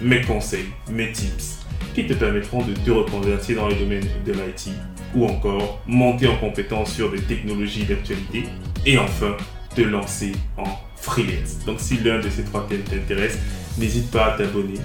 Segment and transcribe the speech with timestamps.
[0.00, 1.58] mes conseils, mes tips
[1.94, 4.70] qui te permettront de te reconvertir dans le domaine de l'IT
[5.14, 8.44] ou encore monter en compétence sur des technologies d'actualité
[8.86, 9.36] et enfin
[9.74, 10.64] te lancer en
[10.96, 11.64] freelance.
[11.66, 13.38] Donc si l'un de ces trois thèmes t'intéresse,
[13.78, 14.78] n'hésite pas à t'abonner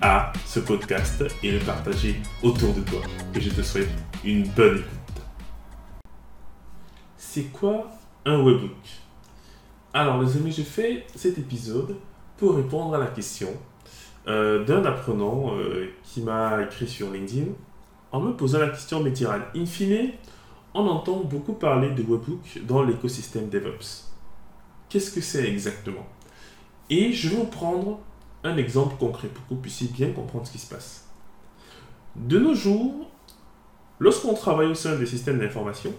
[0.00, 3.00] à ce podcast et le partager autour de toi.
[3.34, 3.88] Et je te souhaite
[4.24, 5.22] une bonne écoute.
[7.16, 7.90] C'est quoi
[8.24, 8.70] un webbook
[9.92, 11.96] Alors les amis, je fais cet épisode
[12.36, 13.48] pour répondre à la question
[14.26, 17.52] euh, d'un apprenant euh, qui m'a écrit sur LinkedIn
[18.10, 19.12] en me posant la question, mais
[19.54, 20.12] in fine,
[20.72, 24.08] on entend beaucoup parler de webbook dans l'écosystème DevOps.
[24.88, 26.06] Qu'est-ce que c'est exactement?
[26.88, 28.00] Et je vais vous prendre
[28.44, 31.08] un exemple concret pour que vous puissiez bien comprendre ce qui se passe.
[32.16, 33.10] De nos jours,
[33.98, 35.92] lorsqu'on travaille au sein des systèmes d'information,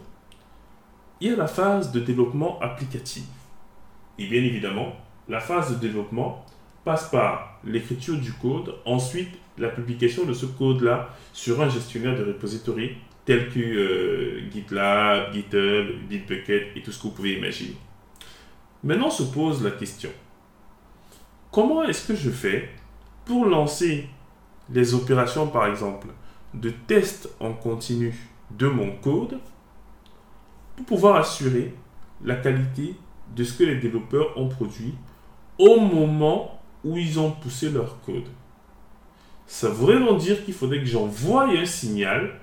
[1.21, 3.25] il y a la phase de développement applicatif.
[4.17, 4.93] Et bien évidemment,
[5.27, 6.45] la phase de développement
[6.85, 12.23] passe par l'écriture du code, ensuite la publication de ce code-là sur un gestionnaire de
[12.23, 12.91] repository
[13.25, 17.75] tel que euh, GitLab, GitHub, Bitbucket et tout ce que vous pouvez imaginer.
[18.83, 20.11] Maintenant se pose la question,
[21.51, 22.69] comment est-ce que je fais
[23.25, 24.07] pour lancer
[24.69, 26.07] les opérations, par exemple,
[26.53, 28.15] de test en continu
[28.51, 29.39] de mon code
[30.75, 31.73] pour pouvoir assurer
[32.23, 32.95] la qualité
[33.35, 34.93] de ce que les développeurs ont produit
[35.57, 38.27] au moment où ils ont poussé leur code.
[39.47, 42.39] Ça voudrait donc dire qu'il faudrait que j'envoie un signal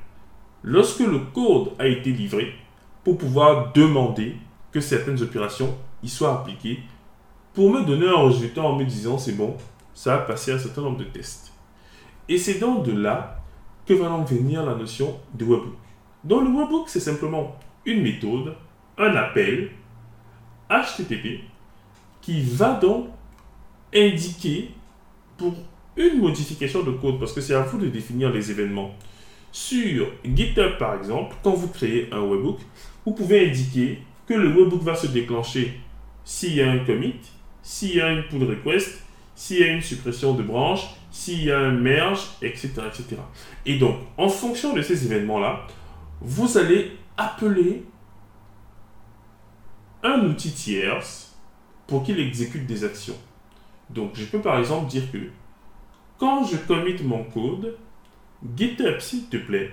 [0.63, 2.53] lorsque le code a été livré
[3.05, 4.37] pour pouvoir demander
[4.73, 6.81] que certaines opérations y soient appliquées
[7.55, 9.57] pour me donner un résultat en me disant c'est bon,
[9.95, 11.53] ça a passé un certain nombre de tests.
[12.29, 13.41] Et c'est donc de là
[13.87, 15.75] que va donc venir la notion de webbook.
[16.25, 18.55] Donc le webbook, c'est simplement une méthode,
[18.97, 19.71] un appel
[20.71, 21.41] HTTP
[22.21, 23.09] qui va donc
[23.95, 24.71] indiquer
[25.37, 25.55] pour
[25.97, 28.95] une modification de code, parce que c'est à vous de définir les événements.
[29.51, 32.61] Sur GitHub, par exemple, quand vous créez un webbook,
[33.05, 35.79] vous pouvez indiquer que le webbook va se déclencher
[36.25, 37.17] s'il y a un commit,
[37.63, 39.03] s'il y a une pull request,
[39.35, 43.17] s'il y a une suppression de branche, s'il y a un merge, etc., etc.
[43.67, 45.67] Et donc, en fonction de ces événements-là,
[46.21, 47.85] vous allez appeler
[50.03, 51.37] un outil tierce
[51.87, 53.17] pour qu'il exécute des actions.
[53.95, 55.19] Donc, je peux par exemple dire que
[56.19, 57.77] quand je commit mon code,
[58.57, 59.71] GitHub, s'il te plaît,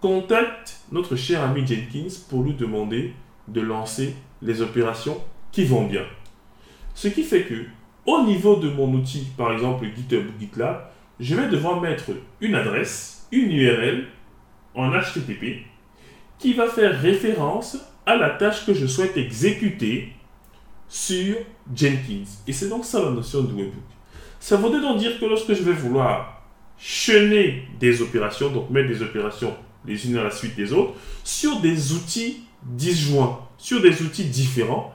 [0.00, 3.12] contacte notre cher ami Jenkins pour lui demander
[3.48, 5.20] de lancer les opérations
[5.50, 6.04] qui vont bien.
[6.94, 7.64] Ce qui fait que,
[8.06, 12.10] au niveau de mon outil, par exemple GitHub ou GitLab, je vais devoir mettre
[12.40, 14.06] une adresse, une URL
[14.74, 15.66] en HTTP
[16.38, 20.12] qui va faire référence à la tâche que je souhaite exécuter
[20.88, 21.36] sur
[21.74, 22.24] Jenkins.
[22.46, 23.84] Et c'est donc ça la notion de webbook.
[24.40, 26.42] Ça voudrait donc dire que lorsque je vais vouloir
[26.78, 29.54] chaîner des opérations, donc mettre des opérations
[29.84, 30.94] les unes à la suite des autres,
[31.24, 34.94] sur des outils disjoints, sur des outils différents,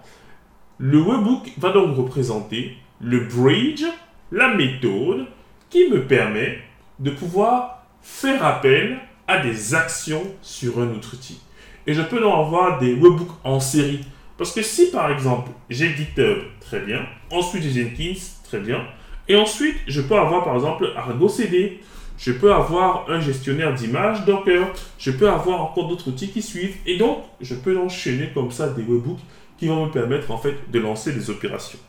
[0.77, 3.83] le webbook va donc représenter le bridge,
[4.31, 5.27] la méthode
[5.69, 6.59] qui me permet
[6.99, 11.39] de pouvoir faire appel à des actions sur un autre outil.
[11.87, 14.01] Et je peux donc avoir des webbooks en série.
[14.37, 18.85] Parce que si par exemple j'ai GitHub, très bien, ensuite j'ai Jenkins, très bien,
[19.27, 21.79] et ensuite, je peux avoir par exemple Argo CD.
[22.17, 24.67] Je peux avoir un gestionnaire d'images Docker.
[24.97, 26.77] Je peux avoir encore d'autres outils qui suivent.
[26.85, 29.19] Et donc, je peux enchaîner comme ça des webhooks
[29.57, 31.79] qui vont me permettre en fait de lancer des opérations.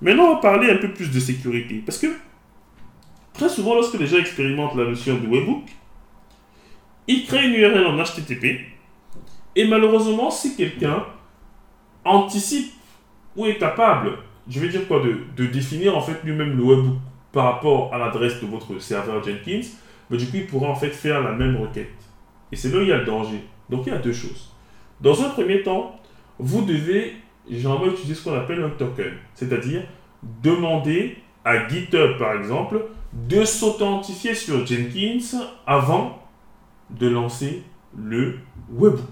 [0.00, 1.82] Maintenant, on va parler un peu plus de sécurité.
[1.84, 2.06] Parce que
[3.34, 5.64] très souvent, lorsque les gens expérimentent la notion de webhook,
[7.06, 8.60] ils créent une URL en HTTP.
[9.56, 11.04] Et malheureusement, si quelqu'un
[12.04, 12.72] anticipe
[13.36, 14.18] ou est capable
[14.50, 16.96] je vais dire quoi de, définir en fait lui-même le webbook
[17.32, 19.66] par rapport à l'adresse de votre serveur Jenkins,
[20.10, 21.92] mais du coup, il pourra en fait faire la même requête.
[22.50, 23.44] Et c'est là où il y a le danger.
[23.68, 24.52] Donc, il y a deux choses.
[25.00, 26.00] Dans un premier temps,
[26.38, 27.14] vous devez
[27.48, 29.84] généralement utiliser ce qu'on appelle un token, c'est-à-dire
[30.42, 36.18] demander à GitHub, par exemple, de s'authentifier sur Jenkins avant
[36.90, 37.62] de lancer
[37.96, 38.38] le
[38.72, 39.06] webbook.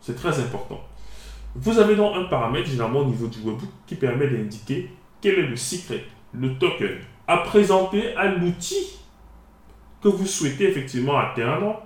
[0.00, 0.80] C'est très important.
[1.54, 4.90] Vous avez donc un paramètre généralement au niveau du webbook qui permet d'indiquer
[5.20, 8.98] quel est le secret, le token, à présenter à l'outil
[10.02, 11.82] que vous souhaitez effectivement atteindre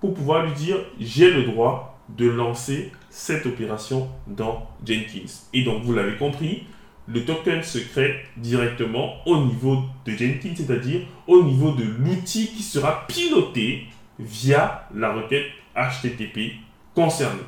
[0.00, 5.30] pour pouvoir lui dire j'ai le droit de lancer cette opération dans Jenkins.
[5.52, 6.64] Et donc vous l'avez compris,
[7.06, 12.62] le token se crée directement au niveau de Jenkins, c'est-à-dire au niveau de l'outil qui
[12.62, 13.86] sera piloté
[14.18, 16.52] via la requête HTTP
[16.94, 17.42] concernée.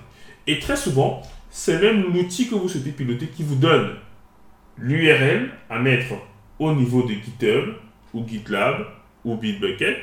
[0.47, 3.97] Et très souvent, c'est même l'outil que vous souhaitez piloter qui vous donne
[4.79, 6.15] l'URL à mettre
[6.59, 7.75] au niveau de GitHub
[8.15, 8.87] ou GitLab
[9.25, 9.97] ou Bitbucket.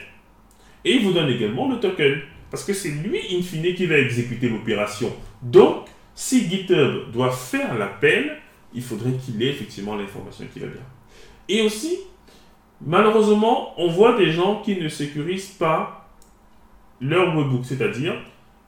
[0.86, 2.20] Et il vous donne également le token.
[2.50, 5.12] Parce que c'est lui, in fine, qui va exécuter l'opération.
[5.42, 5.86] Donc,
[6.16, 8.38] si GitHub doit faire l'appel,
[8.74, 10.82] il faudrait qu'il ait effectivement l'information qui va bien.
[11.50, 11.98] Et aussi,
[12.86, 16.10] malheureusement, on voit des gens qui ne sécurisent pas
[17.02, 18.16] leur webbook, c'est-à-dire,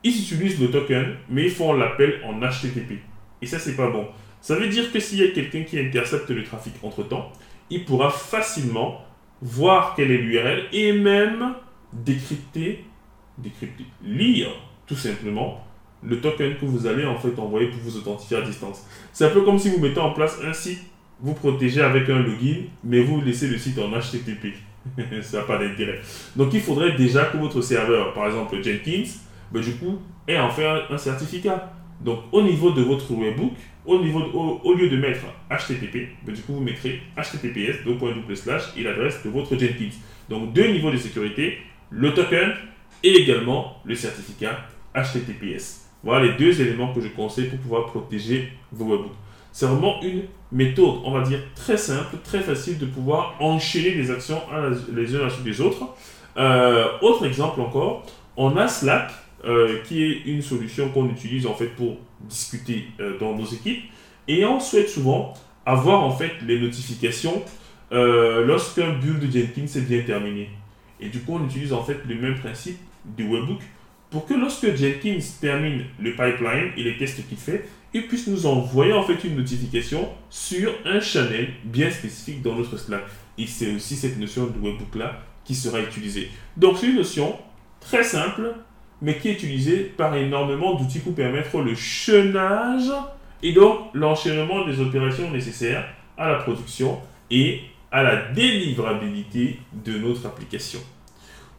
[0.02, 2.98] ils utilisent le token, mais ils font l'appel en HTTP.
[3.42, 4.06] Et ça, c'est pas bon.
[4.40, 7.30] Ça veut dire que s'il y a quelqu'un qui intercepte le trafic entre-temps,
[7.68, 9.04] il pourra facilement
[9.42, 11.54] voir quelle est l'URL et même
[11.92, 12.84] décrypter,
[13.38, 14.48] décrypter, lire
[14.86, 15.64] tout simplement
[16.02, 18.86] le token que vous allez en fait envoyer pour vous authentifier à distance.
[19.12, 20.80] C'est un peu comme si vous mettez en place un site,
[21.20, 24.54] vous protégez avec un login, mais vous laissez le site en HTTP.
[25.22, 26.00] Ça n'a pas d'intérêt.
[26.36, 29.04] Donc il faudrait déjà que votre serveur, par exemple Jenkins,
[29.58, 29.98] du coup,
[30.28, 31.72] ait en fait un certificat.
[32.00, 33.52] Donc au niveau de votre webbook,
[33.84, 34.20] au, niveau
[34.64, 35.20] au, lieu de mettre
[35.50, 39.90] HTTP, du coup vous mettrez HTTPS, double slash et l'adresse de votre Jenkins.
[40.28, 41.58] Donc deux niveaux de sécurité,
[41.90, 42.52] le token
[43.02, 44.58] et également le certificat
[44.94, 45.88] HTTPS.
[46.02, 49.12] Voilà les deux éléments que je conseille pour pouvoir protéger vos webhooks.
[49.52, 54.10] C'est vraiment une méthode, on va dire, très simple, très facile de pouvoir enchaîner les
[54.10, 54.40] actions
[54.94, 55.82] les unes à la suite des autres.
[56.36, 58.06] Euh, autre exemple encore,
[58.36, 59.10] on a Slack,
[59.44, 63.84] euh, qui est une solution qu'on utilise en fait pour discuter euh, dans nos équipes.
[64.28, 65.34] Et on souhaite souvent
[65.66, 67.42] avoir en fait les notifications
[67.92, 70.48] lorsqu'un build Jenkins est bien terminé.
[71.00, 73.60] Et du coup, on utilise en fait le même principe du webbook
[74.10, 78.46] pour que lorsque Jenkins termine le pipeline et les tests qu'il fait, il puisse nous
[78.46, 83.04] envoyer en fait une notification sur un channel bien spécifique dans notre Slack.
[83.38, 86.30] Et c'est aussi cette notion de webbook là qui sera utilisée.
[86.56, 87.36] Donc c'est une notion
[87.80, 88.54] très simple,
[89.02, 92.90] mais qui est utilisée par énormément d'outils pour permettre le chaînage
[93.42, 95.86] et donc l'enchaînement des opérations nécessaires
[96.16, 96.98] à la production
[97.30, 97.60] et
[97.90, 100.80] à la délivrabilité de notre application.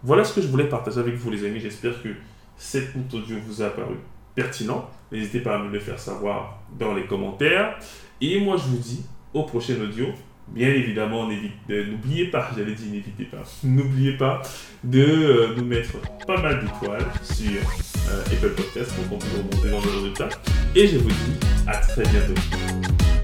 [0.03, 1.59] Voilà ce que je voulais partager avec vous les amis.
[1.59, 2.09] J'espère que
[2.55, 3.95] cette audio vous a paru
[4.35, 4.89] pertinent.
[5.11, 7.77] N'hésitez pas à me le faire savoir dans les commentaires.
[8.21, 10.07] Et moi, je vous dis au prochain audio.
[10.53, 11.29] Bien évidemment,
[11.69, 14.41] n'oubliez pas, j'allais dire n'hésitez pas, n'oubliez pas
[14.83, 17.61] de euh, nous mettre pas mal d'étoiles sur
[18.09, 20.29] euh, Apple Podcast pour qu'on puisse remonter dans le résultats.
[20.75, 23.20] Et je vous dis à très bientôt.